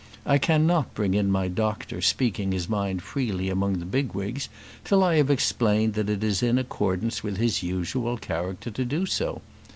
[0.25, 4.49] I cannot bring in my doctor speaking his mind freely among the bigwigs
[4.83, 9.05] till I have explained that it is in accordance with his usual character to do
[9.05, 9.43] so.